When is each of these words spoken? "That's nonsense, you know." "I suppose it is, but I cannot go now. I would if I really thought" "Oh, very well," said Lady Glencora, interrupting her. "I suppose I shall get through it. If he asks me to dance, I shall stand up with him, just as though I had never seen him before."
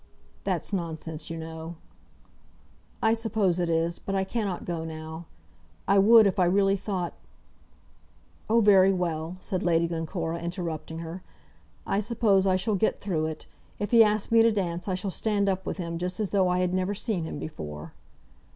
"That's 0.45 0.73
nonsense, 0.73 1.29
you 1.29 1.37
know." 1.37 1.75
"I 3.03 3.13
suppose 3.13 3.59
it 3.59 3.69
is, 3.69 3.99
but 3.99 4.15
I 4.15 4.23
cannot 4.23 4.65
go 4.65 4.83
now. 4.83 5.25
I 5.87 5.99
would 5.99 6.25
if 6.25 6.39
I 6.39 6.45
really 6.45 6.75
thought" 6.75 7.13
"Oh, 8.49 8.61
very 8.61 8.91
well," 8.91 9.37
said 9.39 9.61
Lady 9.61 9.87
Glencora, 9.87 10.39
interrupting 10.39 10.97
her. 10.97 11.21
"I 11.85 11.99
suppose 11.99 12.47
I 12.47 12.55
shall 12.55 12.73
get 12.73 12.99
through 12.99 13.27
it. 13.27 13.45
If 13.77 13.91
he 13.91 14.03
asks 14.03 14.31
me 14.31 14.41
to 14.41 14.51
dance, 14.51 14.87
I 14.87 14.95
shall 14.95 15.11
stand 15.11 15.47
up 15.47 15.67
with 15.67 15.77
him, 15.77 15.99
just 15.99 16.19
as 16.19 16.31
though 16.31 16.47
I 16.49 16.57
had 16.61 16.73
never 16.73 16.95
seen 16.95 17.23
him 17.25 17.37
before." 17.37 17.93